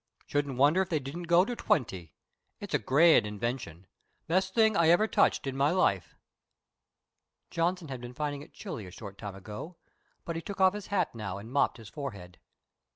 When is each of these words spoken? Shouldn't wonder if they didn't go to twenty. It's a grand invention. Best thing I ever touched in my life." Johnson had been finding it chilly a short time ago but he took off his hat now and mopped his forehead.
Shouldn't 0.25 0.57
wonder 0.57 0.81
if 0.81 0.89
they 0.89 0.97
didn't 0.97 1.27
go 1.29 1.45
to 1.45 1.55
twenty. 1.55 2.11
It's 2.59 2.73
a 2.73 2.79
grand 2.79 3.27
invention. 3.27 3.85
Best 4.25 4.55
thing 4.55 4.75
I 4.75 4.89
ever 4.89 5.07
touched 5.07 5.45
in 5.45 5.55
my 5.55 5.69
life." 5.69 6.15
Johnson 7.51 7.87
had 7.89 8.01
been 8.01 8.15
finding 8.15 8.41
it 8.41 8.51
chilly 8.51 8.87
a 8.87 8.89
short 8.91 9.19
time 9.19 9.35
ago 9.35 9.77
but 10.25 10.35
he 10.35 10.41
took 10.41 10.59
off 10.59 10.73
his 10.73 10.87
hat 10.87 11.13
now 11.13 11.37
and 11.37 11.51
mopped 11.53 11.77
his 11.77 11.87
forehead. 11.89 12.39